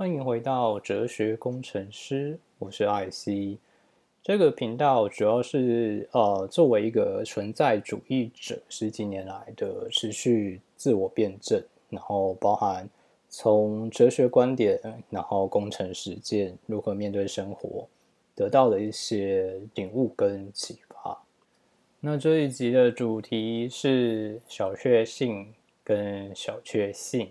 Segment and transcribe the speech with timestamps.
[0.00, 3.58] 欢迎回到哲学工程师，我是艾希。
[4.22, 12.88] 这个频道主要是呃，作为一个存在主义者，十几年来的持续自我辩证，然后包含
[13.28, 17.86] 从哲学观点，然后工程实践，如何面对生活，
[18.34, 21.22] 得到的一些领悟跟启发。
[22.00, 25.52] 那这一集的主题是小确幸
[25.84, 27.30] 跟小确幸。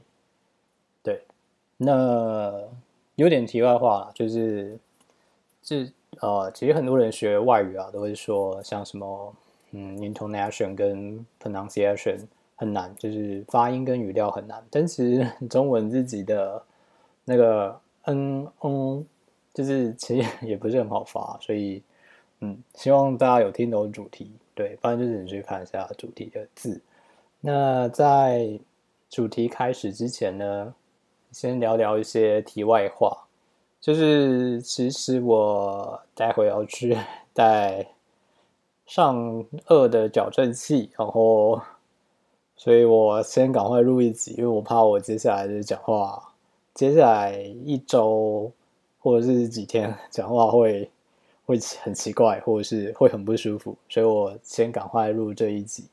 [1.81, 2.61] 那
[3.15, 4.77] 有点题外话，就是
[5.63, 9.33] 这呃，其实很多人学外语啊，都会说像什么
[9.71, 12.19] 嗯，intonation 跟 pronunciation
[12.57, 14.61] 很难，就是发音跟语调很难。
[14.69, 16.61] 但其实中文自己的
[17.23, 19.05] 那个嗯嗯，
[19.53, 21.81] 就是其实也不是很好发，所以
[22.41, 24.29] 嗯，希望大家有听懂主题。
[24.53, 26.81] 对，不然就是你去看一下主题的字。
[27.39, 28.59] 那在
[29.09, 30.73] 主题开始之前呢，
[31.31, 33.25] 先聊聊一些题外话。
[33.79, 36.97] 就是其实我待会要去
[37.33, 37.87] 带
[38.85, 41.61] 上颚的矫正器，然后，
[42.55, 46.33] 所以我先赶快录一集，因为我怕我接下来的讲话，
[46.73, 47.33] 接下来
[47.65, 48.51] 一周
[48.99, 50.89] 或者是几天讲话会。
[51.45, 55.85] 会很奇怪，或者是会很不舒服，所以我先赶快录这一集。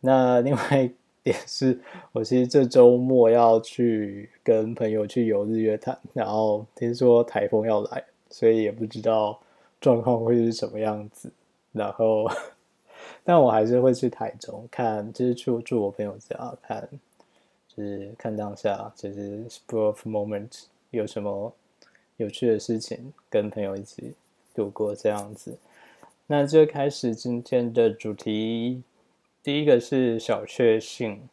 [0.00, 0.90] 那另外
[1.22, 1.78] 点 是，
[2.12, 9.40] 我其实这周末要去跟朋友去游日月潭，然后听说台风要来，所以也不知道
[9.80, 11.30] 状况会是什么样子。
[11.72, 12.28] 然后，
[13.24, 16.88] 但我还是会去台中看，就是住住我朋友家看，
[17.68, 21.52] 就是看当下，就是 spur of moment 有什么
[22.16, 24.14] 有趣的事情，跟朋友一起。
[24.54, 25.56] 度过这样子，
[26.26, 28.82] 那就开始今天的主题。
[29.42, 31.28] 第一个是小确幸。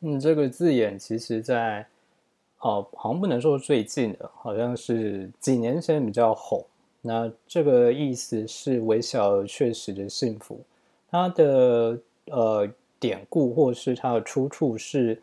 [0.00, 1.86] 嗯，这个字眼其实，在
[2.60, 6.64] 哦，好像不能说最近的，好像是几年前比较红。
[7.00, 10.60] 那这个意思是微小而确实的幸福。
[11.10, 12.68] 它的呃
[12.98, 15.20] 典故或是它的出处是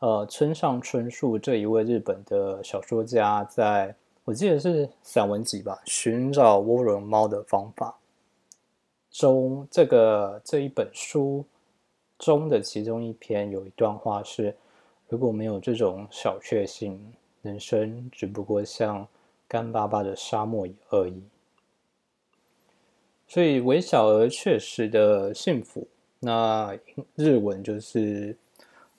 [0.00, 3.94] 呃村上春树这一位日本的小说家在。
[4.24, 7.96] 我记得是散文集吧，《寻找涡轮猫的方法》
[9.09, 11.45] 中，这个这一本书
[12.17, 14.55] 中的其中一篇有一段话是：
[15.07, 19.07] 如果没有这种小确幸，人生只不过像
[19.47, 21.23] 干巴巴的沙漠而已。
[23.27, 25.87] 所以，微小而确实的幸福，
[26.19, 26.77] 那
[27.15, 28.37] 日文就是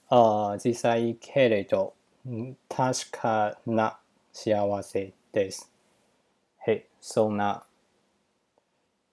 [0.09, 1.93] 呃 j i s a i keredo，
[2.25, 3.97] 嗯，tashka na。
[4.37, 5.62] 幸せです。
[6.59, 7.62] 嘿，so now，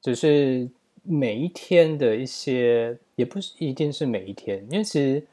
[0.02, 0.70] 就是
[1.09, 5.27] 每一天的一些，也不是一定是每一天，因为其实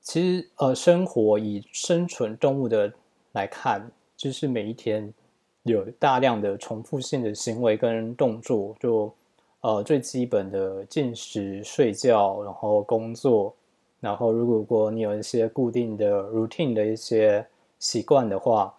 [0.00, 2.92] 其实呃，生活以生存动物的
[3.32, 5.12] 来看，就是每一天
[5.62, 9.12] 有大量的重复性的行为跟动作，就
[9.62, 13.54] 呃最基本的进食、睡觉，然后工作，
[14.00, 17.46] 然后如果果你有一些固定的 routine 的一些
[17.78, 18.74] 习惯的话。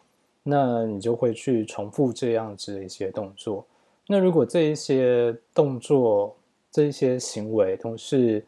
[0.50, 3.66] 那你就会去重复这样子的一些动作。
[4.08, 6.36] 那如果这一些动作、
[6.72, 8.46] 这一些行为都是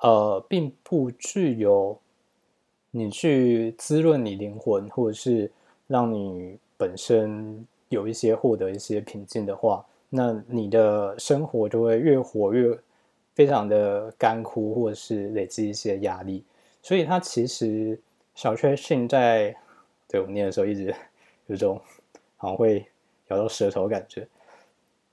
[0.00, 1.98] 呃，并不具有
[2.90, 5.50] 你去滋润你灵魂，或者是
[5.86, 12.78] 让你本身有一些获得一些平静的话，那你的生活就会越活越
[13.34, 16.44] 非常的干枯，或者是累积一些压力。
[16.82, 17.98] 所以它其实
[18.34, 19.56] 小确幸在。
[20.10, 20.94] 对我念的时候，一直
[21.48, 21.78] 有种
[22.38, 22.82] 好像会
[23.26, 24.26] 咬到舌头感觉，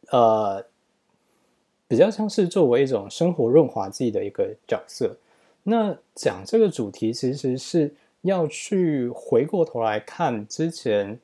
[0.10, 0.66] 呃，
[1.88, 5.18] 比较像是作为一种生活润滑剂的一个角色。
[5.64, 11.20] 那讲这个主题，其实是要去回过头来看之前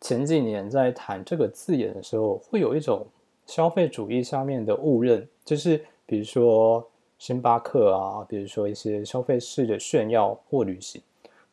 [0.00, 3.06] 前几年在谈这个字眼的时候，会有一种
[3.46, 6.86] 消费主义上面的误认，就是比如说
[7.18, 11.00] 星巴克啊，比如说一些消费式的炫耀或旅行。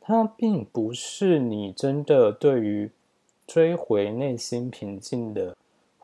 [0.02, 2.90] 它并不是你真的对于
[3.46, 5.56] 追回内心平静的，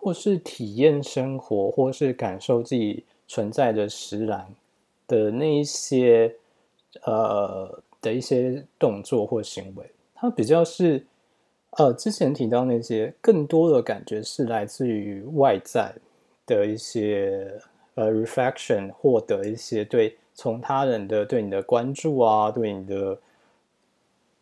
[0.05, 4.45] 或是体验生活，或是感受自己存在的实然
[5.07, 6.31] 的那一些
[7.05, 9.83] 呃的一些动作或行为。
[10.13, 11.03] 它比较是
[11.71, 15.91] 呃之前提到那些更多的感觉是来自于外在
[16.45, 17.59] 的一些
[17.95, 23.17] 呃 reflection，获得一些对从他人的对你的关注啊，对你的。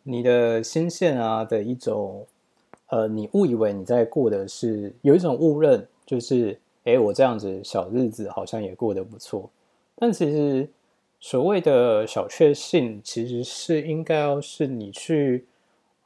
[0.06, 2.26] 你的心线啊的一种，
[2.94, 9.50] 呃，你误以为你在过的是有一种误认，就是，哎，我这样子小日子好像也过得不错。
[9.96, 10.68] 但其实
[11.18, 15.44] 所谓的小确幸，其实是应该要是你去，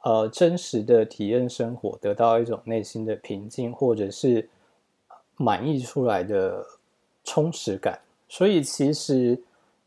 [0.01, 4.49] 呃真实的体验生活，得到一种内心的平静，或者是
[5.37, 6.65] 满意出来的
[7.23, 7.99] 充实感。
[8.27, 9.39] 所以其实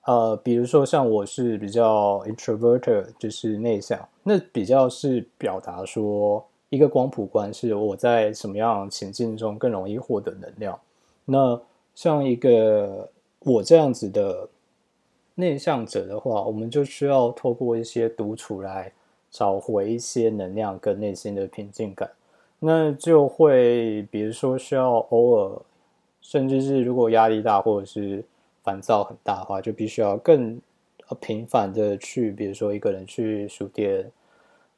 [0.04, 10.76] 呃，比如说像我是比较 introvert，就是内向，那比较是表达说一个光谱观是我在什么样情境中更容易获得能量。
[11.24, 11.60] 那
[11.94, 13.08] 像一个
[13.40, 14.48] 我这样子的。
[15.34, 18.92] 内向者的话，我们就需要透过一些独处来
[19.30, 22.08] 找回一些能量跟内心的平静感。
[22.58, 25.62] 那就会，比如说需要偶尔，
[26.20, 28.22] 甚至是如果压力大或者是
[28.62, 30.60] 烦躁很大的话，就必须要更
[31.18, 34.04] 频繁的去，比如说一个人去书店、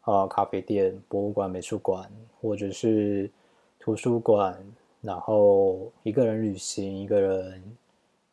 [0.04, 2.10] 啊咖啡店、博物馆、美术馆，
[2.40, 3.30] 或者是
[3.78, 4.56] 图书馆，
[5.00, 7.76] 然后一个人旅行，一个人，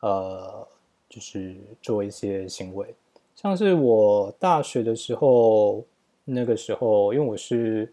[0.01, 0.67] 呃。
[1.13, 2.95] 就是做一些行为，
[3.35, 5.83] 像是我大学的时候，
[6.23, 7.91] 那个时候因为我是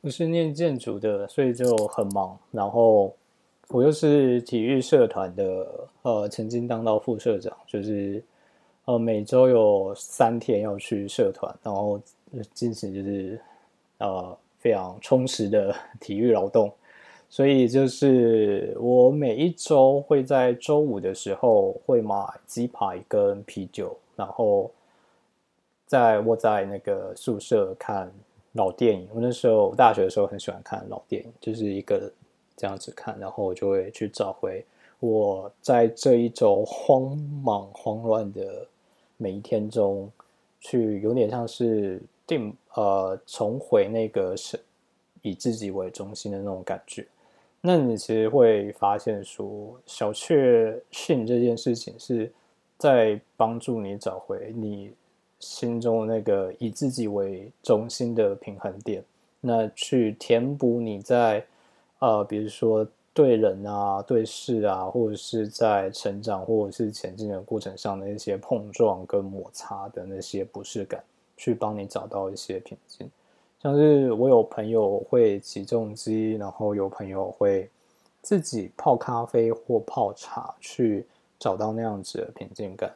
[0.00, 2.36] 我是念建筑的，所以就很忙。
[2.50, 3.14] 然后
[3.68, 8.20] 我又是体育社团的，呃，曾经当到副社长，就是
[8.88, 12.00] 呃每周有三天要去社团，然后
[12.54, 13.38] 进行就是
[13.98, 16.72] 呃非常充实的体育劳动。
[17.28, 24.70] 所以就是我每一周会在周五的时候会买鸡排跟啤酒，然后
[25.84, 28.10] 在窝在那个宿舍看
[28.52, 29.06] 老电影。
[29.12, 32.10] 我那时候大学的时候很喜欢看老电影，就是一个
[32.56, 34.64] 这样子看，然后我就会去找回
[34.98, 37.14] 我在这一周慌
[37.44, 38.66] 忙慌乱的
[39.18, 40.10] 每一天中，
[40.58, 44.58] 去有点像是定呃重回那个是
[45.20, 47.06] 以自己为中心的那种感觉。
[47.60, 52.32] 那你其实会发现，说小确幸这件事情是
[52.78, 54.92] 在帮助你找回你
[55.40, 59.02] 心中那个以自己为中心的平衡点，
[59.40, 61.44] 那去填补你在
[61.98, 62.86] 呃，比如说
[63.18, 71.02] 对人啊、对事啊，或者是在成长或者是前进的过程上的一些碰撞跟摩擦的那些不适感，
[71.36, 73.10] 去帮你找到一些平静。
[73.60, 77.68] 像是我有朋友会起重机，然后有朋友会
[78.22, 81.04] 自己泡咖啡或泡茶，去
[81.40, 82.94] 找到那样子的平静感。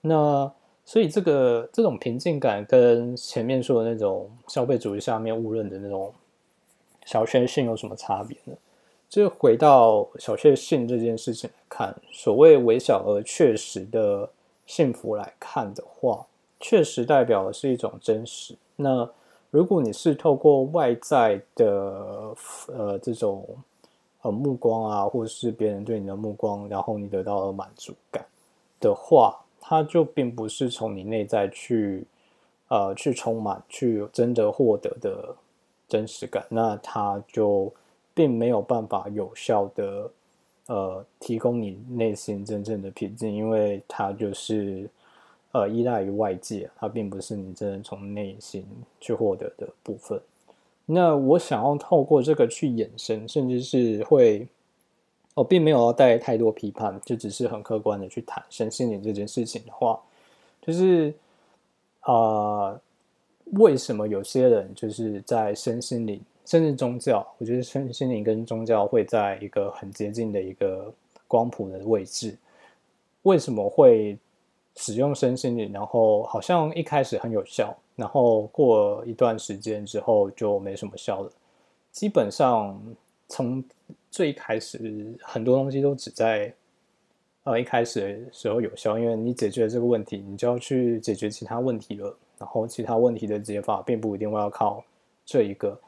[0.00, 0.52] 那
[0.84, 6.12] 所以这个这种平静感跟前面说的那种消费主义下面误认的那种
[7.04, 8.56] 小确幸有什么差别呢？
[9.12, 14.26] 就回到小确幸这件事情来看，所谓微小而确实的
[14.64, 16.24] 幸福来看的话，
[16.58, 18.56] 确实代表的是一种真实。
[18.74, 19.06] 那
[19.50, 22.34] 如果你是透过外在的
[22.68, 23.46] 呃这种
[24.22, 28.24] 呃目光啊，或是别人对你的目光，然后你得到了满足感
[28.80, 32.02] 的话，它就并不是从你内在去
[32.68, 35.36] 呃去充满、去真的获得的
[35.86, 37.70] 真实感，那它就
[38.14, 40.10] 并没有办法有效的
[40.66, 44.88] 呃提供你内心真正的平静，因为它就是。
[45.54, 48.64] 呃，依赖于外界，它并不是你真正从内心
[48.98, 50.18] 去获得的部分。
[50.86, 54.48] 那我想要透过这个去衍生，甚至是会，
[55.34, 60.00] 我并没有要带太多批判，就只是很客观的去谈身心灵这件事情的话，
[60.62, 61.12] 就是
[62.00, 62.80] 啊，
[63.52, 70.92] 为什么有些人就是在身心灵，甚至宗教，我觉得身心灵跟宗教会在一个很接近的一个
[71.26, 72.36] 光谱的位置，
[73.22, 74.18] 为什么会？
[74.74, 81.30] 使用身心灵，然后好像一开始很有效，然后过一段时间之后就没什么效了。
[81.90, 82.80] 基本上
[83.28, 83.62] 从
[84.10, 86.50] 最开始，很多东西都只在
[87.44, 92.16] 呃一开始的时候有效，因为你解决了这个问题，你就要去解决其他问题了。
[92.38, 94.82] 然后其他问题的解法并不一定会要靠
[95.26, 95.78] 这一个。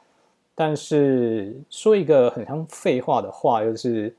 [0.55, 4.15] 但是说一个很像废话的话，就是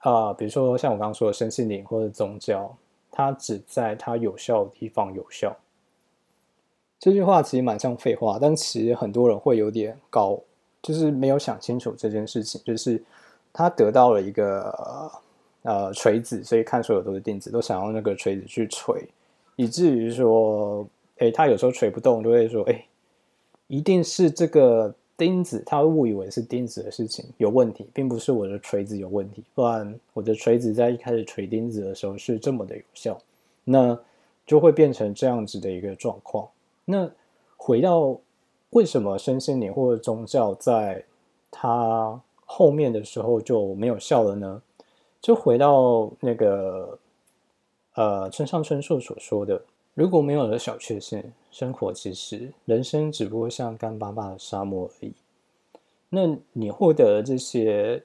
[0.00, 2.76] 啊，比如说像我刚刚说的身心灵或者宗教。
[3.18, 5.56] 它只在它有效的地方有效。
[7.00, 10.38] 这句话其实蛮像废话，但其实很多人会有点搞，
[10.82, 12.60] 就是没有想清楚这件事情。
[12.62, 13.02] 就是
[13.54, 15.10] 他得到了一个
[15.62, 19.08] 呃锤子，所以看所有都是钉子，都想用那个锤子去锤，
[19.54, 20.86] 以至于说，
[21.16, 22.84] 哎，他有时候锤不动，就会说，哎，
[23.66, 24.94] 一定是这个。
[25.16, 29.42] 钉子，他会误以为是钉子的事情有问题，并不是我的锤子有问题。
[29.54, 33.18] 不然我的锤子在一开始锤钉子的时候是这么的有效，
[33.64, 33.98] 那
[34.46, 36.48] 就会变成这样子的一个状况。
[36.84, 37.10] 那
[37.56, 38.18] 回到
[38.70, 41.04] 为什么身心灵或者宗教在
[41.50, 44.62] 它后面的时候就没有效了呢？
[45.22, 46.98] 就回到那个
[47.94, 49.60] 呃村上春树所说的，
[49.96, 55.14] 如果没有了小确幸，生活其实人生只不过像干巴巴的沙漠而已。
[56.10, 58.02] 那你获得这些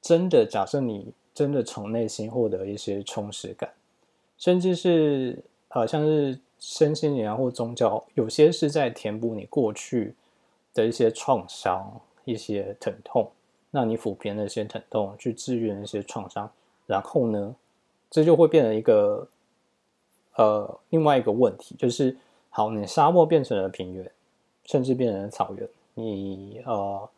[0.00, 3.70] 真的，假设你真的从内心获得一些充实感，
[4.38, 10.14] 甚至是好像是身心灵啊或宗教，有些是在填补你过去
[10.72, 13.30] 的一些创伤、一些疼痛。
[13.70, 16.50] 那你抚平那些疼痛，去治愈那些创伤，
[16.86, 17.54] 然后呢，
[18.10, 19.28] 这就会变成一个
[20.36, 22.16] 呃另外一个问题，就是
[22.48, 24.10] 好，你沙漠变成了平原，
[24.64, 27.08] 甚至变成了草原，你呃。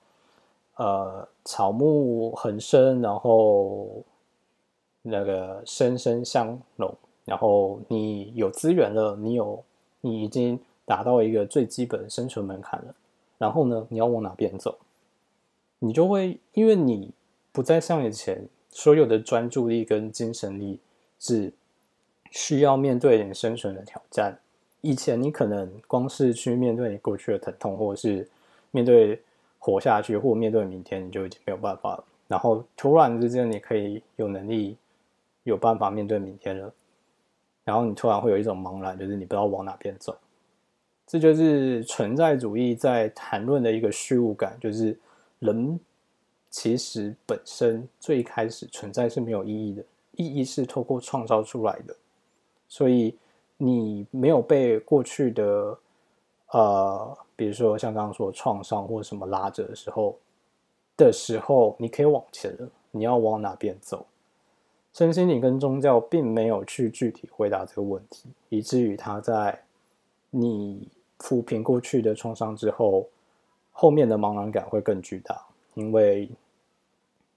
[0.77, 4.03] 呃，草木横生，然后
[5.03, 6.93] 那个生生相融，
[7.27, 9.63] 然后你有资源了，你有
[10.01, 12.95] 你已经达到一个最基本的生存门槛了。
[13.37, 14.79] 然后呢，你要往哪边走？
[15.79, 17.11] 你就会因为你
[17.53, 20.81] 不再像以前，所有的专注力跟精神力
[21.21, 21.53] 是
[22.33, 24.37] 需要面对你生存的挑战。
[24.81, 28.29] 以前你可能光是去面对你过去的疼痛，或者是
[28.73, 29.23] 面对。
[29.65, 32.05] 活下去，或面对明天，你就已经没有办法了。
[32.27, 34.77] 然后突然之间，你可以有能力、
[35.45, 36.75] 有办法面对明天了。
[37.63, 40.19] 然后你突然会有一种茫然，就是你不知道往哪边走。
[41.07, 44.99] 这就是存在主义在谈论的一个虚无感，就是
[45.39, 45.79] 人
[46.51, 49.85] 其实本身最开始存在是没有意义的，
[50.17, 51.95] 意义是透过创造出来的。
[52.73, 53.15] 所以
[53.59, 55.79] 你没有被过去的。
[56.53, 60.19] 呃，比如说像刚刚说创伤或什么拉着的时候
[60.97, 62.69] 的时候，你可以往前了。
[62.91, 64.07] 你要往哪边走？
[64.93, 69.63] 身心灵跟宗教并没有去具体回答这个问题，以至于他在
[70.31, 70.89] 你
[71.19, 73.07] 抚平过去的创伤之后，
[73.73, 75.43] 后面的茫然感会更巨大，
[75.75, 76.29] 因为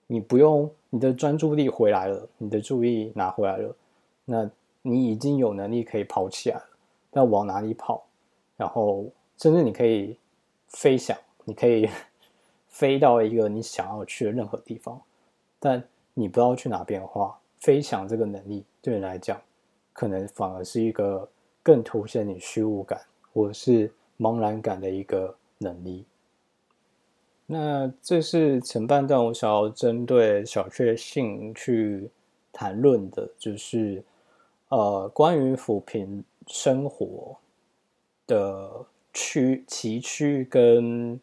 [0.07, 3.75] 你不用你的专注力回来了，你的注意拿回来了，
[4.25, 4.49] 那
[4.87, 6.65] 你已经有能力可以跑起来了。
[7.11, 8.05] 那往哪里跑？
[8.55, 10.15] 然后，甚至你可以
[10.67, 11.89] 飞翔，你可以
[12.69, 15.01] 飞到一个你想要去的任何地方。
[15.59, 19.41] 但你不知道去哪边的话，飞翔这个能力对你来讲，
[19.91, 21.27] 可能反而是一个
[21.63, 23.01] 更凸显你虚无感
[23.33, 26.05] 或是茫然感的一个能力。
[27.47, 32.09] 那这是前半段我想要针对小确幸去
[32.51, 34.03] 谈论的，就是
[34.75, 37.37] 呃，关于扶贫生活。
[38.27, 41.21] 的区崎岖跟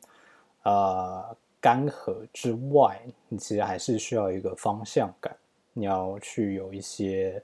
[0.63, 5.37] 呃干涸之外，你其实还是需要一个方向感，
[5.73, 7.43] 你要去有一些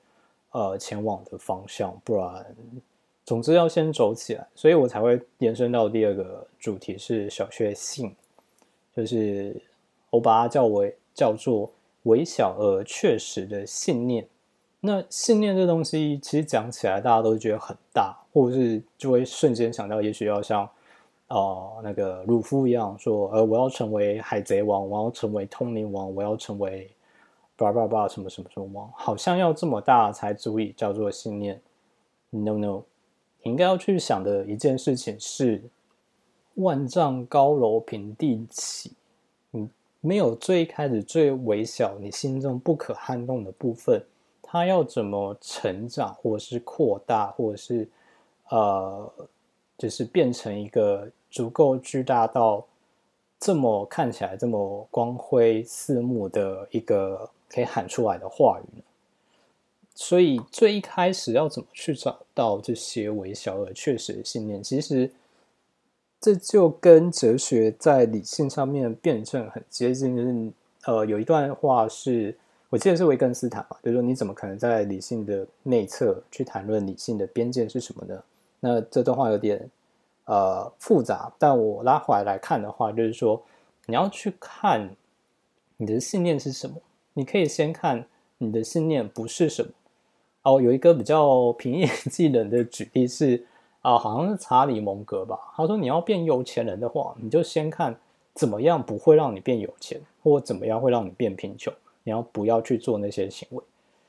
[0.52, 2.46] 呃前往的方向，不然，
[3.24, 4.46] 总之要先走起来。
[4.54, 8.14] 所以我才会延伸到第二个主题是小确幸，
[8.94, 9.60] 就是
[10.08, 11.68] 我把它叫为叫做
[12.04, 14.24] 微小而确实的信念。
[14.80, 20.68] 那信念这东西，其实讲起来大家都觉得很大，或者是就会瞬间想到，也许要像
[21.26, 26.88] 哦那个鲁夫一样说，呃，我要成为海贼王，我要成为通灵王，我要成为
[27.56, 31.60] 叭叭叭什么什么什么王，好像要这么大才足以叫做信念。
[32.30, 32.82] No No，
[33.42, 35.60] 你应该要去想的一件事情是，
[36.54, 38.92] 万丈高楼平地起，
[39.50, 39.68] 你
[40.00, 44.00] 没有最开始最微小，你心中不可撼动的部分。
[44.50, 47.86] 它要怎么成长，或者是扩大，或者是
[48.48, 49.12] 呃，
[49.76, 52.64] 就是变成一个足够巨大到
[53.38, 58.82] 这么看起来这么光辉四目的一个可以喊出来的话语呢？
[59.94, 64.62] 所以最一开始要怎么去找到这些微小而确实的信念？
[64.62, 65.12] 其实
[66.18, 70.16] 这就跟哲学在理性上面辩证很接近。
[70.16, 70.52] 就是
[70.86, 72.34] 呃，有一段话是。
[72.70, 78.22] 我记得是维根斯坦嘛，就是说你怎么可能在理性的内侧去谈论理性的边界是什么呢？
[78.60, 79.70] 那这段话有点
[80.26, 83.42] 呃复杂，但我拉回来来看的话，就是说
[83.86, 84.90] 你要去看
[85.78, 86.76] 你的信念是什么，
[87.14, 88.04] 你可以先看
[88.36, 89.70] 你的信念不是什么。
[90.42, 93.46] 哦，有一个比较平易 近人的举例是
[93.80, 97.98] 啊，好像是查理蒙格吧，他说你要变有钱人的话，你就先看
[98.34, 101.72] 怎么样不会让你变有钱，或怎么样会让你变贫穷。
[102.08, 103.62] 你要不要去做那些行为？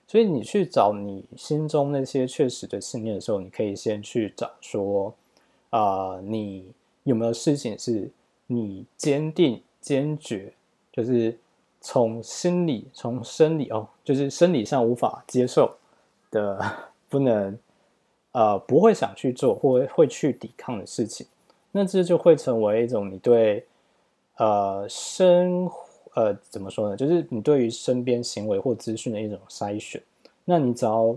[0.08, 5.14] 所以你去找你心中那些确实的信念的时候，你可以先去找说，
[5.70, 6.72] 啊，你
[7.04, 8.10] 有没有事情是
[8.48, 10.54] 你坚定、坚决，
[10.94, 11.38] 就是
[11.82, 15.76] 从心理、从生理哦，就是生理上无法接受
[16.32, 16.58] 的，
[17.10, 17.60] 不能，
[18.32, 21.28] 呃，不会想去做或会去抵抗的事情，
[21.74, 23.66] 那这就会成为一种你对，
[24.38, 25.70] 呃，生。
[26.20, 26.98] 呃，怎么说呢？
[26.98, 30.02] 就是你对于身边行为或资讯的一种筛选。
[30.44, 31.16] 那你只要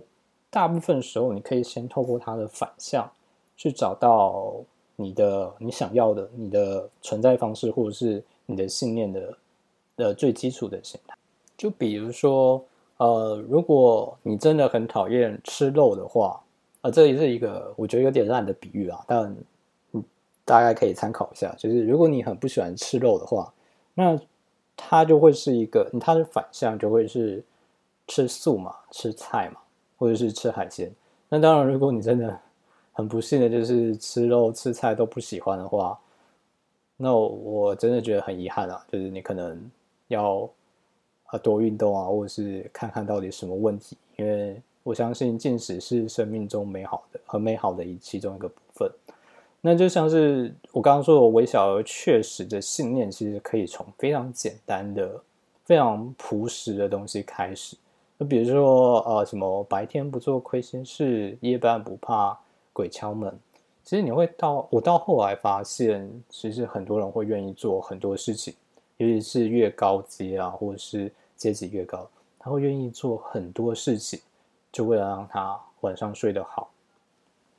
[0.49, 3.11] 大部分时候，你可以先透过它的反向
[3.57, 4.55] 去找到
[4.95, 9.39] 你的你想要的你的存在方式，或者是你的信念的
[9.97, 11.17] 呃最基础的形态。
[11.57, 12.65] 就比如说，
[12.99, 16.41] 呃，如果你真的很讨厌吃肉的话，
[16.81, 19.37] 啊，这也是一个我觉得有点烂的比喻啊，但
[19.95, 20.05] 嗯，
[20.45, 21.53] 大概可以参考一下。
[21.59, 23.53] 就是如果你很不喜欢吃肉的话，
[23.95, 24.17] 那
[24.77, 27.43] 它就会是一个，它的反向就会是
[28.07, 29.61] 吃素嘛，吃菜嘛，
[29.97, 30.93] 或者是吃海鲜。
[31.29, 32.39] 那当然，如果你真的
[32.93, 35.99] 很不幸的就是吃肉吃菜都不喜欢的话，
[36.97, 39.71] 那我真的觉得很遗憾啊，就是你可能
[40.09, 40.49] 要
[41.27, 48.51] 啊多运动啊，或者是看看到底什么问题，因为我相信进食是生命中美好的、很美好的一其中一个。
[49.65, 55.23] 那就像是我刚刚说的，微小而确实的信念，其实可以从非常简单的、
[55.65, 57.77] 非常朴实的东西开始。
[58.19, 62.37] 就比如说，呃，什么白天不做亏心事，夜半不怕
[62.73, 63.33] 鬼敲门。
[63.85, 68.53] 其实你会到我到后来发现，其实很多人会愿意做很多事情，
[68.97, 74.19] 尤其是越高阶啊，或者是阶级越高，他会愿意做很多事情，
[74.73, 76.69] 就为了让他晚上睡得好。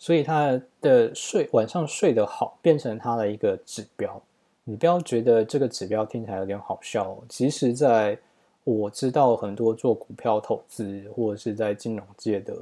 [0.03, 4.22] 所以他的睡晚上睡得好，变成他的一个指标。
[4.65, 7.17] 你不要觉得这个指标听起来有点好笑。
[7.29, 8.19] 其实，在
[8.65, 12.53] 我知道很多做股票投资或者是在金融界的，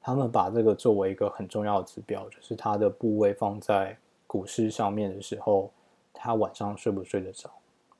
[0.00, 3.96] 他们把这个作为一个很重要的指标，就是他的部位放在
[4.28, 5.72] 股市上面的时候，
[6.14, 7.50] 他晚上睡不睡得着，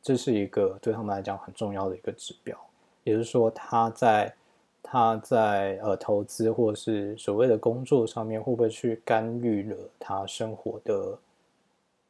[0.00, 2.56] 这是一个对他们来讲很重要的一个指标。
[3.02, 4.32] 也就是说，他在。
[4.90, 11.18] 他在呃投资或是所谓的工作上面，会不会去干预了他生活的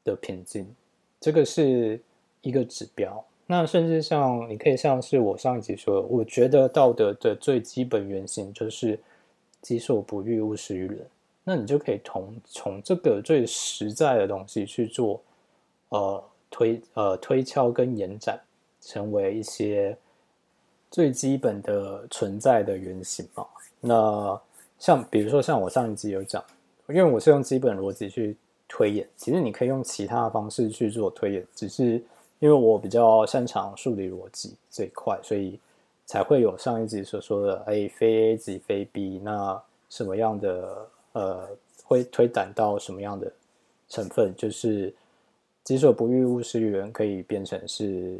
[0.04, 0.64] 的平静？
[1.18, 2.00] 这个是
[2.40, 3.24] 一个指标。
[3.48, 8.96] 那甚至像你可以像是我上一集说，我觉得道德的最基本原型就是
[9.60, 11.04] “己所不欲，勿施于人”。
[11.42, 15.20] 那你就可以从从这个最实在的东西去做
[15.88, 18.40] 呃推呃推敲跟延展，
[18.80, 19.98] 成为一些。
[20.90, 23.46] 最基本的存在的原型嘛，
[23.80, 24.40] 那
[24.78, 26.42] 像比如说像我上一集有讲，
[26.88, 32.02] 因为我是用基本逻辑去推演，其实你可以用其他的方式去做推演，只是
[32.38, 35.58] 因为我比较擅长数理逻辑这一块，所以
[36.06, 41.48] 才会有上一集所说的，哎，非 A 即非 B，那什么样的呃
[41.84, 43.30] 会推展到什么样的
[43.88, 44.94] 成分，就是
[45.64, 48.16] 己所不欲，勿施于人，可以变成是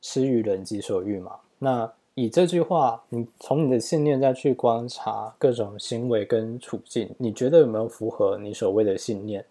[0.00, 1.32] 施于人己所欲嘛。
[1.64, 9.42] 那以这句话，你从你的信念再去观察各种行为跟处境，你觉得有没有符合你所谓的信念？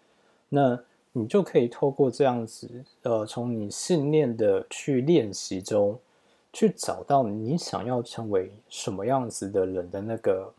[0.48, 0.78] 那
[1.10, 2.70] 你就可以透过这样子，
[3.02, 5.98] 呃，从你信念的去练习中，
[6.52, 10.54] 去找到你想要成为什么样子的人的那个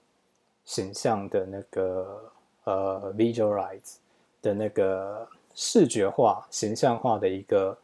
[0.66, 2.32] 形象的那个
[2.66, 3.96] 呃 visualize
[4.42, 7.78] 的那个视觉化、形象化的一个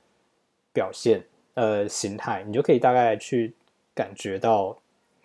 [0.74, 3.56] 表现呃形态，你就可以大概去。
[3.94, 4.78] 感觉到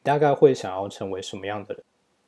[0.03, 1.83] 大概会想要成为什么样的人，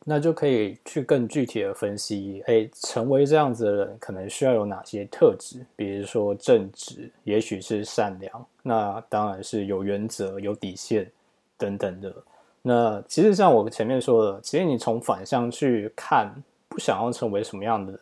[0.05, 2.43] 那就可以去更具体的分析。
[2.47, 5.65] 哎，成为这样子的人，可能需要有哪些特质？
[5.77, 11.11] 比如说正直，也许是善良，那当然是有原则、有底线
[11.57, 12.15] 等等的。
[12.63, 16.35] 那其实像我前面说的，其实你从反向去看，
[16.69, 18.01] 不想要成为什么样的人，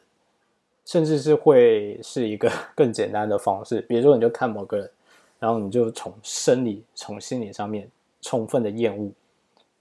[0.84, 3.80] 甚至是会是一个 更简单的方式。
[3.82, 4.90] 比如说，你就看某个人，
[5.38, 7.90] 然后你就从生理、从心理上面。
[8.26, 9.08] 充分的厌恶，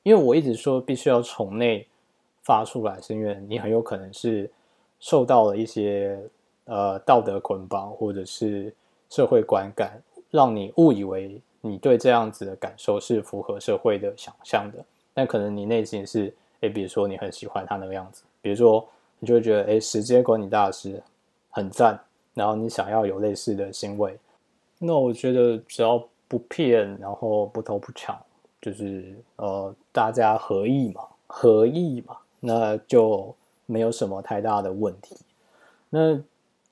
[0.04, 1.88] 因为我一直说必须要从内
[2.44, 4.48] 发出来，是因为你很有可能是
[5.00, 6.20] 受到了一些
[6.66, 8.72] 呃道德捆绑，或者是
[9.10, 14.86] 社会观感，让你误以为你对这样子的感受是符合社会的想象的。
[15.12, 21.02] 但可能你内心是，诶，比如说你很喜欢他那个样子，比如说你就会觉得，诶，时间管理大师
[21.50, 22.00] 很赞，
[22.36, 24.16] 然后你想要有类似的行为，
[24.78, 28.16] 那我觉得只要不骗，然后不偷不抢。
[28.66, 33.32] 就是呃，大家合意嘛，合意嘛，那就
[33.68, 35.16] 没有什么太大的问题。
[35.92, 36.20] 那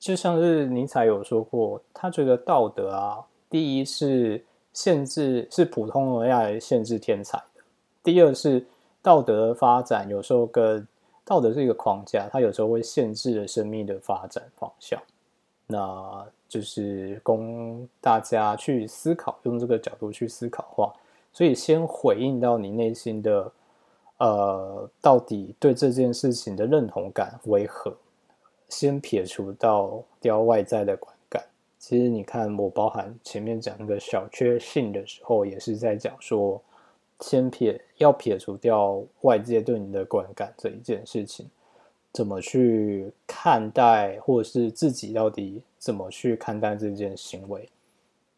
[0.00, 7.62] 就像是尼采有说过，他觉得道德啊，第一是限制，是普通人来限制天才的；
[8.02, 8.66] 第二是
[9.00, 10.84] 道德发展有时候跟
[11.24, 15.00] 道德是一个框架，它有时候会限制了生命的发展方向。
[15.68, 20.92] 那就是供大家去思考，用这个角度去思考话。
[21.34, 23.52] 所以，先回应到你内心的，
[24.18, 27.92] 呃，到底对这件事情的认同感为何？
[28.68, 31.44] 先撇除到掉外在的观感。
[31.76, 36.62] 其实，你看，我包含前面讲那个小确幸的时候，也是在讲说，
[37.20, 41.50] 先撇要撇除掉外界对你的观感这一件事情，
[42.12, 47.68] 怎么去看待，或者是自己到底怎么去看待这件行为，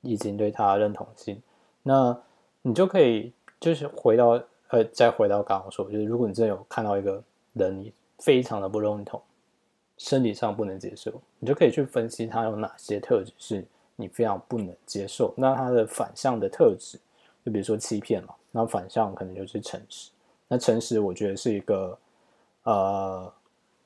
[0.00, 1.40] 以及对他认同性，
[1.82, 2.18] 那
[2.66, 9.22] 你就可以就是回到呃，再回到刚刚说，就是如果你真的有看到一个人，你非常的不认同，
[9.96, 16.98] 生理上不能接受，你就可以去分析他有哪些特质是你非常不能接受，那他的反向的特质，
[17.44, 18.34] 就比如说欺骗嘛。
[18.50, 20.10] 那反向可能就是诚实。
[20.48, 21.96] 那诚实，我觉得是一个
[22.64, 23.32] 呃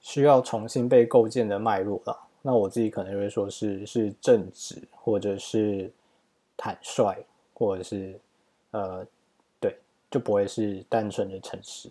[0.00, 2.18] 需要重新被构建的脉络了。
[2.40, 5.92] 那我自己可能就会说是是正直，或者是
[6.56, 8.18] 坦率，或者是
[8.70, 9.06] 呃
[9.59, 9.76] 对，
[10.11, 11.90] 就不会是单纯的诚实。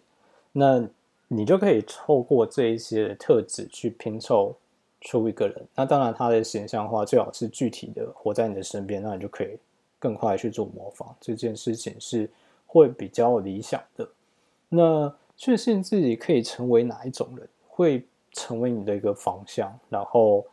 [0.51, 0.87] 那
[1.27, 4.55] 你就可以透过这一些特质去拼凑
[5.01, 5.67] 出一个人。
[5.75, 9.57] 那当然，他的形象化最好是具体的活在你的身边，那你就可以
[9.97, 11.15] 更快去做模仿。
[11.19, 12.29] 这件事情是。
[12.71, 14.07] 会比较理想的，
[14.69, 20.45] 那确信自己可以成为哪一种人，会成为你的一个方向，然后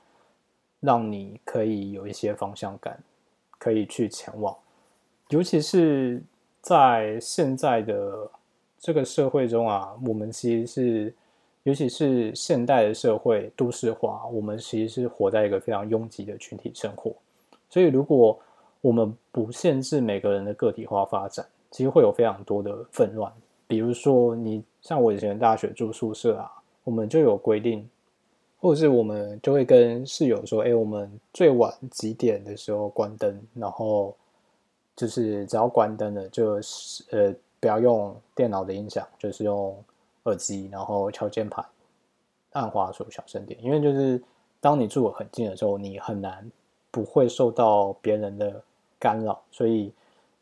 [0.81, 2.99] 让你可以有一些方向感，
[3.59, 4.57] 可以去前往。
[5.31, 6.23] 尤其是
[6.61, 8.31] 在现在的
[8.79, 11.15] 这个社会中啊，我们其实是，
[11.65, 17.12] 尤其是现代的社会都市化，我们其实是活在一个非常拥挤的群体生活。
[17.69, 18.39] 所以，如果
[18.81, 23.33] 我们不限制每个人的个体化发展，其实会有非常多的纷乱，
[23.67, 26.49] 比如说你像我以前大学住宿舍啊，
[26.85, 27.89] 我们就有规定，
[28.61, 34.17] 或者是我们就会跟室友说，哎，我们最晚几点的时候关灯，然后
[34.97, 39.77] 就是只要关灯了，就是呃不要用电脑的音响，就是用
[40.25, 41.65] 耳机，然后敲键盘，
[42.53, 44.21] 按滑鼠小声点，因为就是
[44.61, 46.51] 当你住很近的时候，你很难
[46.91, 48.61] 不会受到别人的
[48.99, 49.93] 干扰，所以。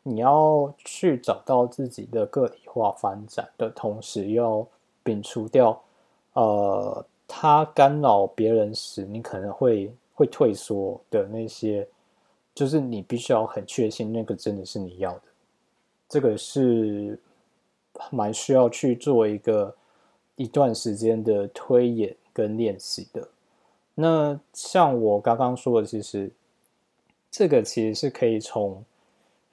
[0.07, 4.63] 你要去找到自己的个体化发展的同时，要
[5.03, 5.81] 摒除掉，
[6.33, 11.87] 呃，他干扰别人时你可能会会退缩的那些，
[12.55, 15.21] 就是你必须要很确信那个真的是你要的，
[16.09, 17.19] 这个是
[18.09, 19.75] 蛮需要去做一个
[20.35, 23.27] 一段时间的推演跟练习的。
[23.93, 26.31] 那像我刚刚说的，其实
[27.29, 28.83] 这个其实是可以从。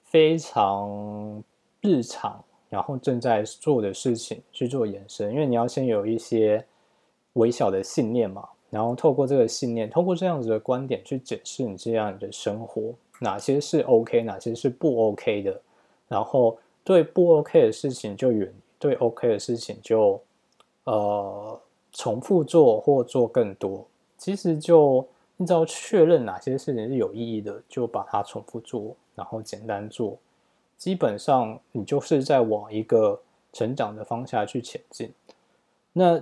[0.04, 1.42] 非常
[1.80, 6.62] 日常，然后正在做的事情去做延伸，因为你要先有一些
[7.32, 15.60] 微小的信念嘛，然后透过这个信念，透过这样子的观点去检视你这样的生活，哪些是 OK，哪些是不 OK 的，
[16.08, 20.18] 然后对不 OK 的事情就远，对 OK 的事情就
[20.84, 21.60] 呃
[21.92, 25.06] 重复做或做更多，其实就
[25.36, 28.96] 你只要确认哪些事情是有意义的，就把它重复做。
[29.14, 30.16] 然后简单做，
[30.78, 33.20] 基本上你就是在往一个
[33.52, 35.12] 成长的方向去前进。
[35.92, 36.18] 那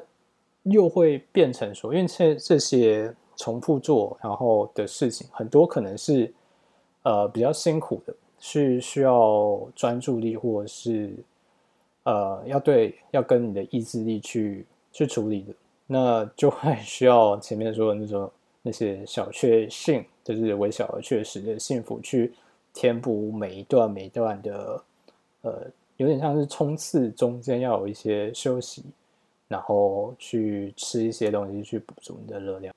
[0.64, 6.32] 又会变成说，因为这这些重复做然后的事情，很多可能是
[7.02, 11.14] 呃比较辛苦的，是需要专注力或者是
[12.04, 15.54] 呃要对要跟你的意志力去去处理的，
[15.86, 18.30] 那就会需要前面说的那种
[18.62, 22.32] 那些小确幸，就是微小而确实的幸福去。
[22.72, 24.80] 填补每一段每一段的，
[25.42, 28.84] 呃，有点像是冲刺，中间要有一些休息，
[29.50, 32.72] 然后去吃一些东西去补足你的热量。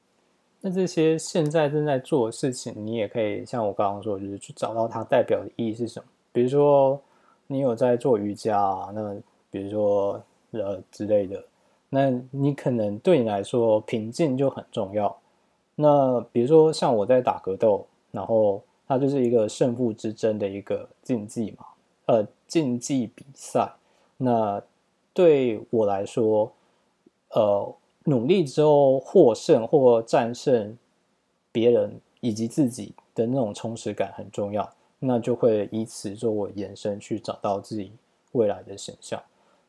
[0.60, 6.06] 那这些现在正在做的事情，你也可以像我刚刚说，就是去找到它代表的意义是什么。
[6.32, 7.00] 比如说，
[7.46, 9.16] 你有在做瑜伽，啊，那
[9.52, 11.46] 比如说呃之类的，
[11.90, 15.16] 那你可能对你来说平静就很重要。
[15.76, 18.62] 那比如说像我在打格斗，然后。
[18.86, 21.66] 它就是一个胜负之争的一个竞技嘛，
[22.06, 23.74] 呃，竞技比赛。
[24.18, 24.62] 那
[25.14, 26.52] 对我来说，
[27.34, 30.78] 呃，努力之后获胜或战胜
[31.52, 34.72] 别人以及自己的那种充实感很重要。
[35.00, 37.92] 那就会以此作为延伸去找到自己
[38.32, 39.22] 未来的形象。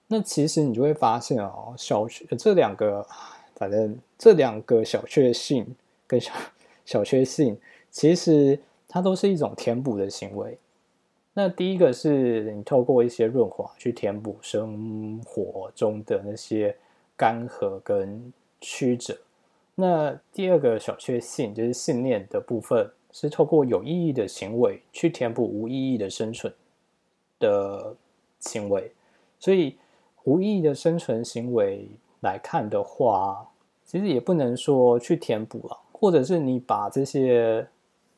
[0.06, 3.06] 那其实你就会发现哦，小确这两个，
[3.54, 5.66] 反正这两个小确幸
[6.06, 6.32] 跟小
[6.84, 7.58] 小确幸，
[7.90, 8.58] 其实。
[8.86, 10.56] 它都是一种填补的行为。
[11.32, 16.76] 那第一个是你透过一些润滑去填补生活中的那些
[17.16, 19.16] 干涸跟曲折。
[19.74, 26.52] 那第二个小确幸就是信念的部分，是透过有意义的行为去填补无意义的生存
[27.38, 27.94] 的
[28.40, 28.92] 行为。
[29.38, 29.76] 所以
[30.24, 31.88] 无意义的生存行为
[32.20, 33.48] 来看的话，
[33.84, 37.66] 其实也不能说去填补了，或者是你把这些。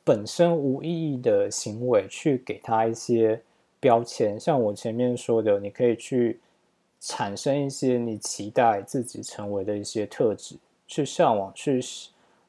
[0.03, 3.41] 本身无意义的行为，去给他一些
[3.77, 6.39] 标签，像我前面说的，你可以去
[6.99, 10.55] 产生一些你期待自己成为的一些特质，
[10.87, 11.81] 去向往，去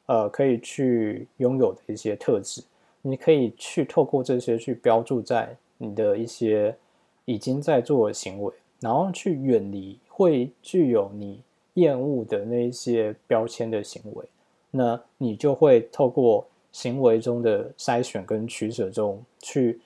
[0.07, 2.63] 呃，可以去拥有的一些特质，
[3.03, 6.77] 你可以去透过这些去标注在你的一些
[7.25, 11.43] 已经在做的行为，然后去远离会具有你
[11.75, 14.25] 厌恶的那一些标签的行为，
[14.71, 16.47] 那你就会透过。
[16.71, 19.81] 行为中的筛选跟取舍中，去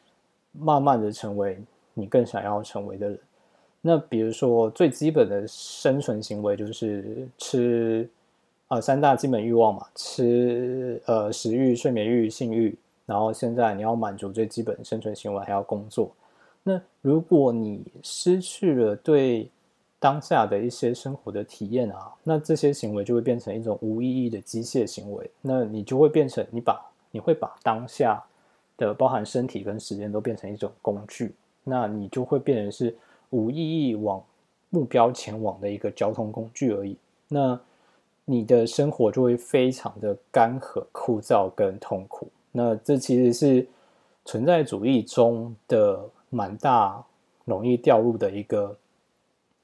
[0.51, 1.57] 慢慢的成为
[1.95, 3.19] 你更想要成为的人。
[3.85, 8.09] 那比如说最基本的生存行为就是吃，
[8.69, 12.75] 呃，三大基本欲望嘛，吃，呃，食欲、睡眠欲、性欲。
[13.05, 16.11] 然后现在你要满足最基本的生存行为，还要工作。
[16.63, 19.51] 那如果你失去了对
[19.99, 25.29] 当下的一些生活的体验啊，那这些行为就会变成一种无意义的机械行为。
[25.41, 28.23] 那你就会变成你把你会把当下
[28.77, 32.97] 的包含身体跟时间都变成一种工具，那你就会变成是
[33.33, 34.25] 无意义往
[34.71, 36.97] 目标前往的一个交通工具而已。
[37.29, 37.61] 那
[38.25, 42.29] 你的生活就会非常的干涸、枯燥跟痛苦。
[42.53, 43.67] 那这其实是
[44.25, 47.05] 存在主义中的蛮大
[47.45, 48.77] 容易掉入的一个。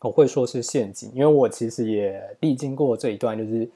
[0.00, 3.68] 我会说是陷阱，因为我其实也历经过这一段，就是，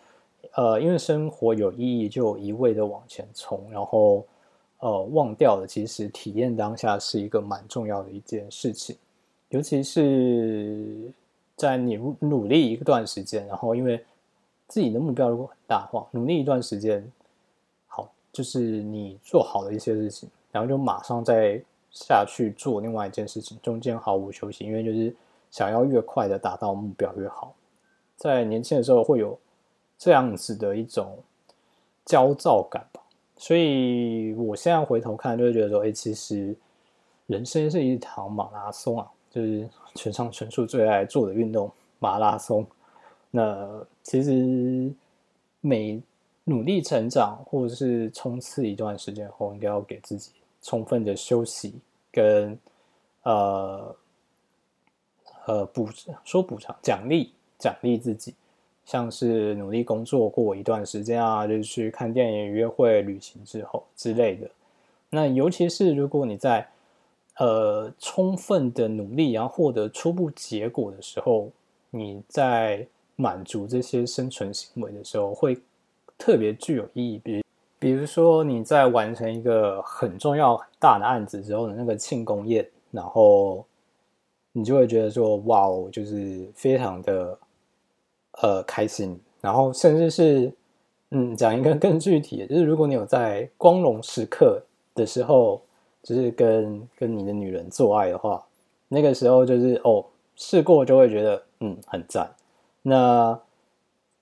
[0.55, 4.25] 呃，因为生活有意义，就一味的往前冲，然后，
[4.79, 8.97] 呃，忘掉了其实体验当下是一个蛮重要的一件事情，
[9.53, 11.11] 尤其是
[11.57, 14.05] 在你努力一段时间，然后因为
[14.69, 17.03] 自己的目标如果很大话，努力一段时间，
[17.87, 21.59] 好，就是你做好了一些事情，然后就马上再
[21.91, 25.15] 下去做另外一件事情，中间毫无休息，因为就是。
[25.53, 27.55] 想要越快的达到目标越好，
[28.17, 29.39] 在年轻的时候会有
[29.99, 31.19] 这样子的一种
[32.07, 33.03] 焦躁感吧，
[33.37, 36.57] 所以我现在回头看就会觉得说，哎，其实
[37.27, 42.67] 人生是一场马拉松啊，就是全上全数最爱做的运动马拉松。
[43.31, 44.93] 那其实
[45.61, 46.01] 每
[46.45, 50.31] 努力成长或者是冲刺一段时间后，应该要给自己
[50.63, 51.75] 充分的休息
[52.13, 52.57] 跟
[53.23, 53.97] 呃。
[55.45, 55.89] 呃，补
[56.23, 58.33] 说补偿奖励奖励自己，
[58.85, 64.49] 像是努力工作过一段时间啊，就去看电影、约会、旅行之后之类的。
[65.11, 66.65] 那尤其是如果你在
[67.39, 71.51] 呃充分的努力，然后获得初步结果的时候，
[71.91, 75.59] 你在满足这些生存行为的时候，会
[76.17, 77.19] 特别具有意义。
[77.19, 77.45] 比
[77.79, 83.65] 比如说你在完成一个很重要很大的案子之后的那个庆功宴，然后。
[84.55, 87.39] 你就会觉得说，哇哦，就是非常的
[88.43, 90.53] 呃开心，然后甚至是
[91.09, 94.63] 嗯，讲一个更具体的，就是如果你有在光荣时刻
[94.95, 95.63] 的时候，
[96.03, 98.45] 就是跟跟你的女人做爱的话，
[98.89, 100.05] 那个时候就是哦，
[100.37, 102.35] 试过就会觉得嗯很赞。
[102.83, 103.39] 那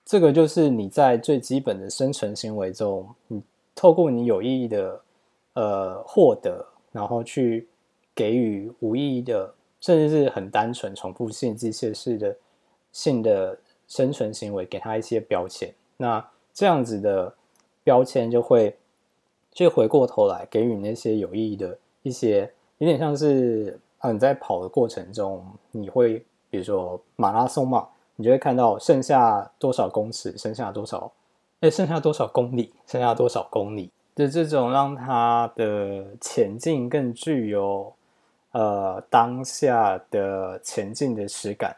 [0.05, 3.41] 这个就是你在最基本的生存行为中，你
[3.75, 5.01] 透过你有意义的
[5.53, 7.67] 呃获得，然后去
[8.13, 9.53] 给予无意义的。
[9.83, 12.37] 甚至是很单纯、重复性、机械式的
[12.91, 15.73] 性的生存行为，给他一些标签。
[15.97, 17.33] 那这样子的
[17.83, 18.77] 标签就会，
[19.51, 31.11] 就回过头来给予那些有意义的一些，有点像是啊，你在跑的过程中，你会比如说马拉松嘛，你就会看到剩下多少公尺，剩下多少，
[31.59, 37.93] 哎，剩下多少公里，剩下多少公里的这种，让他的前进更具有。
[38.53, 41.73] 呃，当下的前进的实感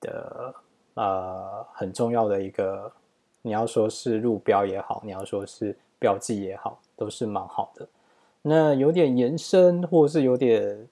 [0.00, 0.52] 的
[0.94, 2.90] 呃很重要的一个，
[3.40, 7.88] 你要说是路标也好，你要说是标记也好，都是蛮好的。
[8.42, 10.86] 那有点延伸，或是有点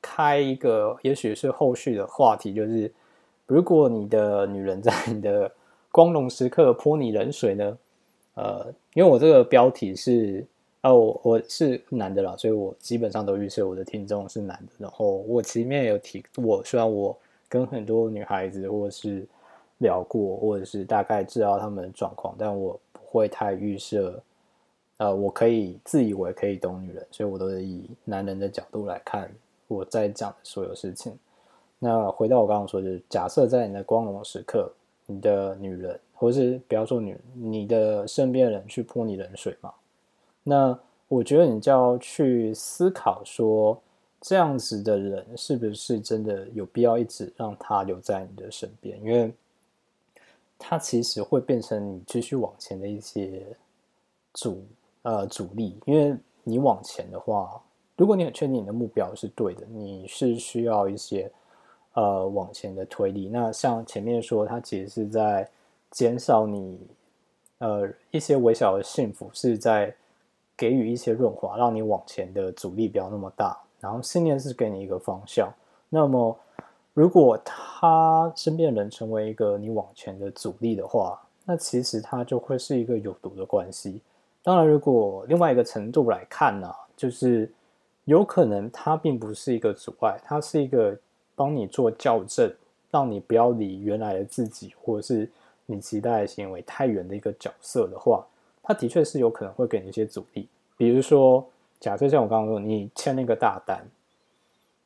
[0.00, 2.92] 开一个，也许是后续的话题，就是
[3.46, 5.50] 如果你的女人在你的
[5.90, 7.78] 光荣时刻泼你冷水呢？
[8.36, 10.46] 呃，因为我这个标题是。
[10.82, 14.72] 哦，我我是男的啦，所以我基本上都预设我的听众是男的。
[14.78, 17.14] 然后我前面有提，我虽然我
[17.50, 19.26] 跟很多女孩子或者是
[19.76, 24.18] 聊过，或者是大概知道他们的状况，但我不会太预设。
[25.00, 29.32] 呃，我可以自以为可以懂女人，所以我都是以男人的角度来看
[29.66, 31.18] 我在讲的所有事情。
[31.78, 34.70] 那回到我刚刚说，就是假设在你的光荣时刻，
[35.06, 39.72] 你的女人，或是不要说女人，你的身边人去泼你冷水嘛？
[40.42, 43.80] 那我觉得你就要去思考说，
[44.20, 49.02] 这样子的人是不是真的有必要一直让他留在你的身边？
[49.02, 49.32] 因为
[50.58, 53.46] 他其实会变成你继续往前的一些
[54.34, 54.62] 阻
[55.02, 55.78] 呃阻力。
[55.84, 57.60] 因为你往前的话，
[57.96, 61.30] 如果你很确定你的目标是对的，你是需要一些
[61.94, 63.28] 呃往前的推力。
[63.28, 65.48] 那像前面说，它其实是在
[65.90, 66.80] 减少你
[67.58, 69.94] 呃一些微小的幸福，是在
[70.56, 73.58] 给予一些润滑，让你往前的阻力不要那么大。
[73.80, 75.52] 然后信念是给你一个方向。
[75.88, 76.36] 那么
[76.92, 84.00] 如果他身边人成为一个你往前的阻力的话，那其实它就会是一个有毒的关系。
[84.42, 87.50] 当然，如果另外一个程度来看呢，就是
[88.04, 90.96] 有可能它并不是一个阻碍，它是一个
[91.34, 92.50] 帮你做校正，
[92.90, 95.28] 让你不要离原来的自己或者是
[95.66, 98.26] 你期待的行为太远的一个角色的话，
[98.62, 100.48] 它的确是有可能会给你一些阻力。
[100.78, 101.46] 比如说，
[101.78, 103.86] 假设像我刚刚说，你签那个大单，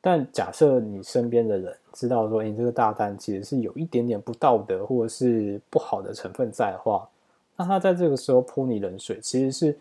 [0.01, 7.07] 但假设你身边的人知道说，你这个大单其实是有一点点不道德或者是不好的成分在的话。
[7.57, 9.77] 那他在这个时候泼你冷水，其实是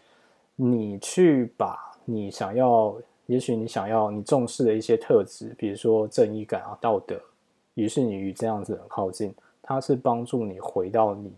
[0.55, 7.21] 你去把你想要，也许你想要你重视的一些特质，比如说正义感啊、道德，
[7.75, 11.33] 于是你与这样子人靠近，他是帮助你回到你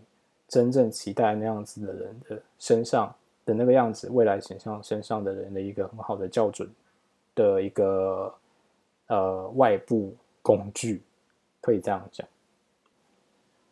[0.47, 3.11] 真正期待那样子的人的身上
[3.43, 6.69] 的那个样子，未来形象身上的人的一个很好的校准
[7.33, 8.31] 的一个
[9.07, 11.01] 呃外部工具，
[11.61, 12.27] 可以这样讲，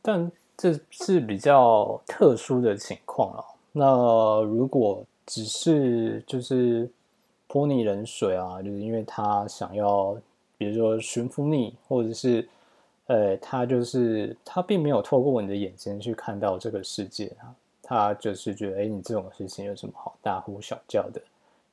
[0.01, 0.31] 但。
[0.57, 3.45] 这是比较特殊的情况了。
[3.73, 6.89] 那如果只是就是
[7.47, 10.15] 泼你冷水啊，就是因为他想要，
[10.57, 12.47] 比如说驯服你，或者是
[13.07, 21.21] 呃，他就是他并没有透过你的眼睛去看到这个世界啊，他就是觉得，哎，你这种事情有什么好大呼小叫的？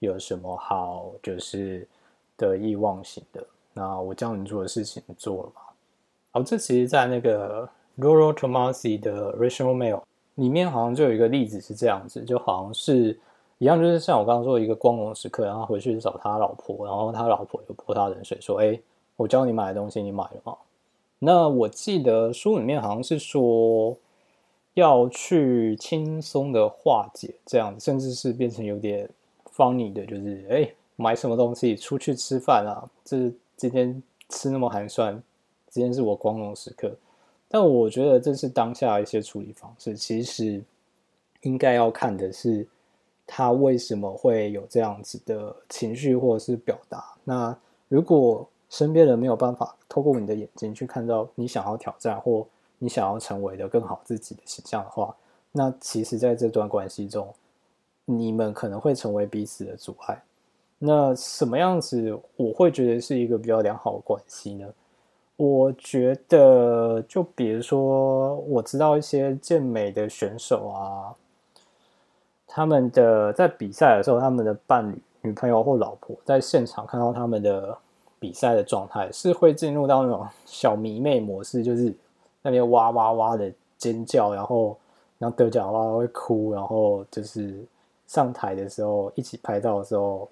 [0.00, 1.86] 有什么好就是
[2.36, 3.46] 得意忘形的？
[3.72, 5.60] 那我教你做的事情做了吗？
[6.32, 7.68] 好，这其实，在那个。
[7.98, 10.02] Roro Tomasi 的 Rational Mail
[10.36, 13.18] 里面好像就有一个例子是这样子，就好像是
[13.58, 18.80] 一样，就是像我刚刚说的一个光荣时刻，然后回去找他老婆，然后他老婆就泼他冷水，说：“哎，
[19.16, 20.56] 我教你买的东西你买了吗？”
[21.20, 23.96] 那我记得书里面好像是说
[24.74, 29.08] 要去轻松的化解这样，甚至是变成有点
[29.54, 32.88] funny 的，就是哎，买什么东西出去吃饭啊？
[33.04, 35.22] 这今天吃那么寒酸，
[35.68, 36.92] 今天是我光荣时刻。
[37.54, 40.64] 但我觉得这是当下一些处理方式，其实
[41.42, 42.66] 应该要看的是
[43.26, 47.04] 他为什么会有这样子的情绪或者是表达。
[47.24, 47.54] 那
[47.88, 52.46] 如果身边人没有办法透过你的眼睛去看到你想要挑战或
[52.78, 55.14] 你想要成为的更好自己的形象的话，
[55.52, 57.34] 那其实在这段关系中，
[58.06, 60.22] 你们可能会成为彼此的阻碍。
[60.78, 64.66] 那什么样子我会觉得是一个比较良好的关系呢？
[65.36, 71.14] 我觉得，就比如说，我知道一些健美的选手啊，
[72.46, 77.76] 他们的在比赛的时候，他们的伴侣、女朋友或老婆在现场看到他们的
[78.20, 81.92] 比赛的状态，是会进入到那种 小迷妹模式，就是
[82.42, 84.78] 那边哇哇哇的尖叫，然后
[85.18, 87.64] 然后得奖的话会哭，然后就是
[88.06, 90.28] 上台的时候一起拍照的时候，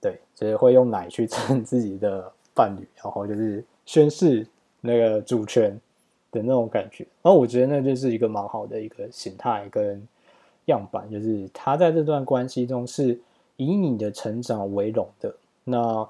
[0.00, 3.62] 对，就是会用奶去蹭自己的伴侣，然后就是。
[3.86, 4.46] 宣誓
[4.80, 5.70] 那个主权
[6.32, 10.06] 的那种感觉，然后我觉得那就是一个蛮好的一个形态跟
[10.66, 13.18] 样板，就是他在这段关系中是
[13.56, 16.06] 以你的成长为荣的，那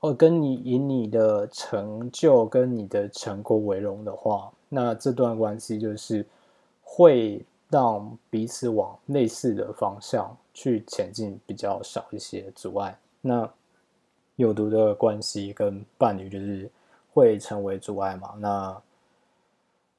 [0.00, 6.26] 哦跟你以你的成就跟你的成果为荣的话，那这段关系就是
[6.82, 7.40] 会
[7.70, 12.98] 让彼此往类似的方向去前进，比较少一些阻碍。
[13.20, 13.48] 那
[14.34, 16.68] 有毒的关系跟伴侣就是。
[17.16, 18.34] 会成为阻碍嘛？
[18.38, 18.82] 那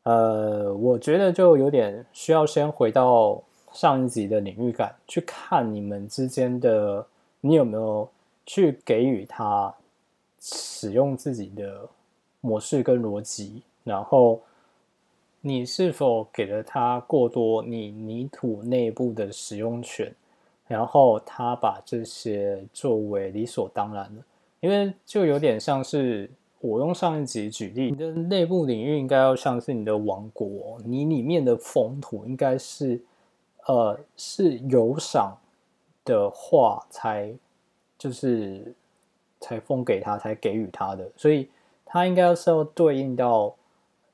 [0.03, 3.41] 呃，我觉得就有点需要先回到
[3.73, 7.03] 上一集的领域感去看你们之间的，
[7.41, 8.07] 你有没有
[8.45, 9.73] 去给予他
[10.39, 11.89] 使用自己的
[12.39, 14.39] 模式跟逻辑，然后
[15.41, 20.13] 你是否给了他过多你泥土内部的使用权，
[20.67, 24.21] 然后他把这些作为理所当然的，
[24.59, 26.29] 因为就有点像是。
[26.59, 32.99] 我用上一集举例，你的内部领域应该要像是你的王国，你里面的风土应该是，
[33.67, 35.37] 呃，是有赏
[36.03, 37.31] 的话才
[37.95, 38.73] 就是
[39.39, 41.47] 才封给他，才给予他的，所以
[41.85, 43.55] 他应该是要对应到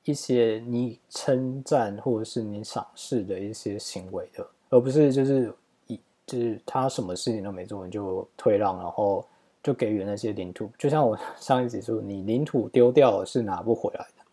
[0.04, 5.50] 一些你称赞或者是你赏识的一些行为的，而不是就是
[5.86, 9.24] 一就是他什么事情都没做你就退让，然后。
[9.64, 14.24] 就给予那些领土，就像我 上一集说，你领土丢掉了是拿不回来的，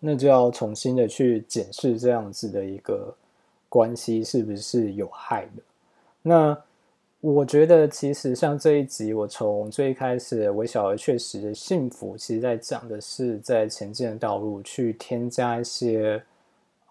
[0.00, 3.14] 那就要重新的去检视这样子的一个
[3.68, 5.62] 关系是不是有害的。
[6.22, 6.58] 那
[7.20, 16.22] 我觉得其实像这一集，我从最开始微小而确实的幸福，其实在讲的是在前进的道路去添加一些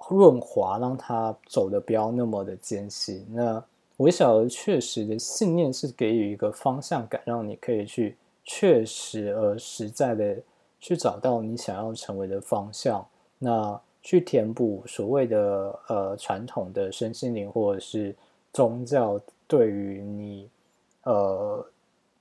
[0.10, 3.26] 润滑，让它走的不要那么的艰辛。
[3.32, 3.64] 那
[3.98, 10.38] 微小而确实的信念是给予一个方向感，让你可以去确实而实在的
[10.80, 13.06] 去找到你想要成为的方向。
[13.38, 18.16] 那去填补所谓的呃传统的身心灵或者是
[18.52, 19.22] 宗教。
[19.50, 20.50] 对于你，
[21.04, 21.66] 呃，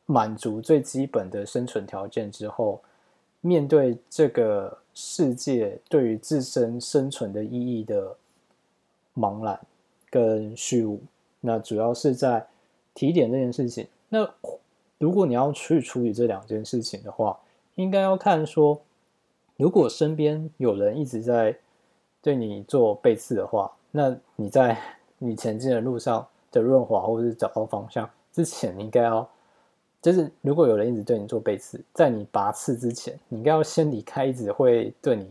[0.04, 2.80] 满足最基本的生存条件之后，
[3.40, 8.16] 面对这个世界对于自身生存的意义的
[9.16, 9.58] 茫然
[10.08, 11.00] 跟虚无，
[11.46, 12.46] 那主要是在
[12.92, 13.86] 提点这件事情。
[14.10, 14.28] 那
[14.98, 17.38] 如果你要去处理这两件事情的话，
[17.76, 18.82] 应该要看说，
[19.56, 21.56] 如果身边有人一直在
[22.20, 24.76] 对你做背刺的话，那你在
[25.18, 26.26] 你前进的路上。
[26.52, 29.28] 的润滑，或者是找到方向之前，应该要，
[30.00, 35.28] 就是如果有人一直对你做背刺，在你拔刺之前，你应该要先离开一直会对你，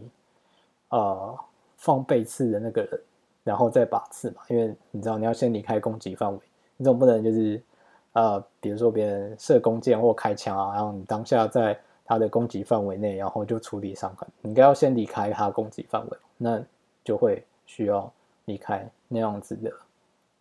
[0.90, 1.36] 呃，
[1.78, 3.02] 放背刺的那个人，
[3.46, 4.42] 然后再拔刺嘛。
[4.50, 6.40] 因为你知道你要先离开攻击范围，
[6.76, 7.64] 你总不能就是，
[8.12, 16.62] 呃，比如说别人射弓箭或开枪啊，然后你当下在他的攻击范围内，然后就处理伤痕，你应该要先离开他攻击范围，那
[17.06, 18.12] 就会需要
[18.44, 19.72] 离开那样子的。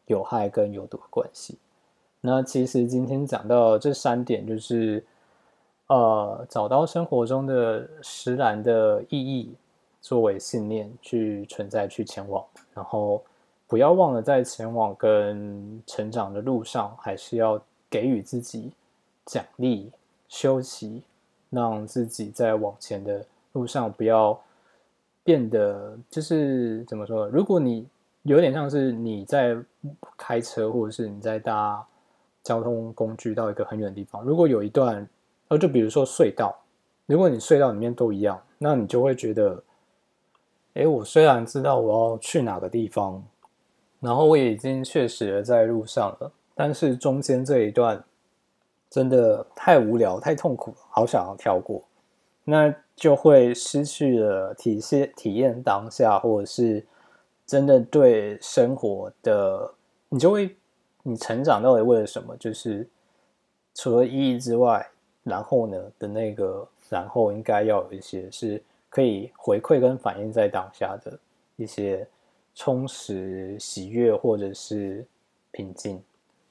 [0.06, 1.56] 有害跟有毒的关系。
[2.20, 5.02] 那其实今天讲到这三点，就是
[5.86, 9.54] 呃，找到生活中的实然的意义
[10.04, 12.44] 作为信念去存在、去前往，
[12.74, 13.24] 然后
[13.66, 18.70] 不要忘了在前往跟成长的路上，还是要给予自己
[19.24, 19.90] 奖励、
[20.28, 21.02] 休息，
[21.48, 24.38] 让自己在往前的路上不要
[25.22, 27.26] 变得就是怎么说？
[27.28, 27.88] 如果你
[28.24, 29.56] 有点像是你在
[30.18, 31.82] 开车，或者是你在搭
[32.42, 34.22] 交通工具到一个很远的地方。
[34.22, 35.08] 如果有一段，
[35.48, 36.54] 呃，就比如说隧道，
[37.06, 39.62] 如果你隧道里面都一样，那你就会觉得，
[40.74, 43.24] 哎，我虽然知道我要去哪个地方，
[44.00, 48.04] 然后我已经确实在路上了，但是中间这一段
[48.90, 51.82] 真的太无聊、太痛苦，好想要跳过，
[52.44, 56.84] 那就会失去了体现体验当下，或者是。
[57.46, 59.70] 真的对生活的，
[60.08, 60.56] 你就会，
[61.02, 62.34] 你成长到底为了什么？
[62.38, 62.88] 就是
[63.74, 64.88] 除了意义之外，
[65.22, 68.62] 然后呢的那个，然后应该要有一些是
[68.94, 71.18] 可以回馈跟反映在当下的
[71.56, 72.06] 一些
[72.54, 75.04] 充实、喜悦或者是
[75.50, 76.00] 平静。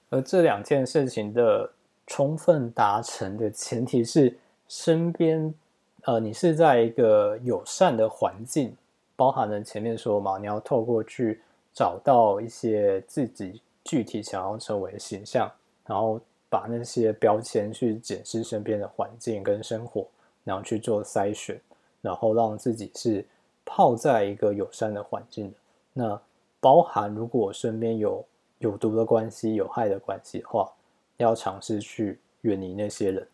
[0.09, 1.71] 而这两件事情的
[2.05, 4.37] 充分达成的前提是，
[4.67, 5.53] 身边
[6.01, 8.75] 呃，你是在一个友善的环境。
[9.15, 11.39] 包含了前面说嘛，你要透过去
[11.71, 15.49] 找到一些自己具体想要成为的形象，
[15.85, 16.19] 然后
[16.49, 20.05] 把那些标签去检视身边的环境跟生活，
[20.43, 21.61] 然后去做筛选，
[22.03, 23.25] 然后让自己是
[23.65, 25.57] 泡在一个友善的环境的。
[25.93, 26.21] 那
[26.59, 28.23] 包含如果身边有
[28.59, 30.71] 有毒的关系、有害的关系的话，
[31.17, 33.27] 要尝试去远离那些人。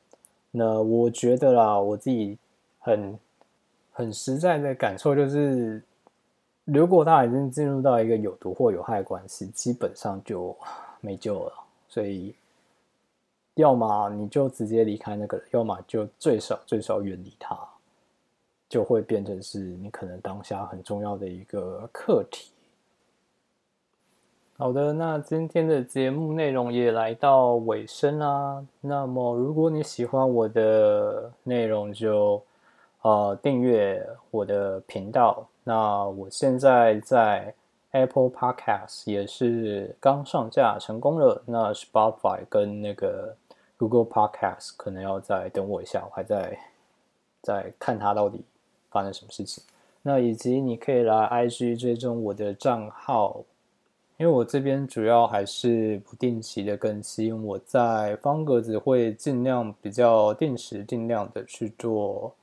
[0.51, 2.37] 那我觉得啦，我自己
[2.79, 3.19] 很。
[3.91, 5.83] 很实在的感受就是，
[6.63, 10.55] 如果他已经进入到一个有毒或有害关系，基本上就
[11.01, 11.53] 没救了。
[11.89, 12.33] 所以，
[13.55, 17.59] 要么你就直接离开那个人，要么就最少最少远离他，
[18.69, 22.51] 就会变成是你可能当下很重要的一个课题。
[24.55, 28.65] 好的，那今天的节目内容也来到尾声啦。
[28.79, 32.41] 那么，如果你喜欢我的内容，就。
[33.01, 35.47] 呃，订阅我的频道。
[35.63, 37.55] 那我现在在
[37.91, 41.41] Apple Podcast 也是刚上架成功了。
[41.45, 43.33] 那 Spotify 跟那个
[43.77, 46.59] Google Podcast 可能要再等我一下，我还在
[47.41, 48.43] 在看它到底
[48.89, 49.63] 发生什么事情。
[50.01, 53.43] 那以及你可以来 IG 追踪我的账号，
[54.17, 57.43] 因为我这边主要还是不定期的更新。
[57.43, 62.33] 我在方格子会尽量比较定时定量的去做。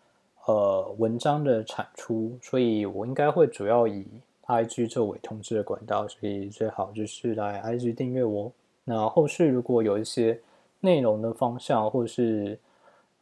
[0.48, 4.06] 呃，文章的产出，所以我应该会主要以
[4.46, 8.52] IG 作为通知的管道，所以最好就是来 IG 订阅我。
[8.84, 10.38] 那后续如果有一些
[10.78, 12.56] 内容的方向，或是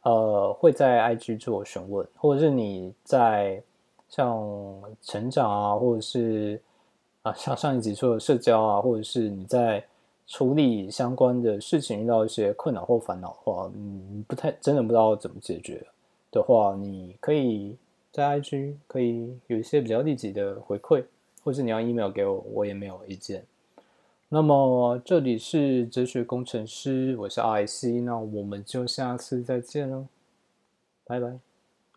[0.05, 3.61] 呃会在 IG 做询问，或者是你在
[4.07, 4.39] 像
[5.01, 6.61] 成长啊，或者是
[7.23, 9.83] 啊像上一集说的社交啊，或者是你在
[10.27, 15.85] 处理相关的事情遇到一些困扰或烦恼的话，嗯，不太真的不知道怎么解决。
[16.31, 17.75] 的话，你可以
[18.11, 21.03] 在 IG 可以有一些比较立即的回馈，
[21.43, 23.43] 或是你要 email 给我，我也没有意见。
[24.35, 30.07] 那么这里是哲学工程师，我是 IC，那我们就下次再见喽，
[31.05, 31.39] 拜拜。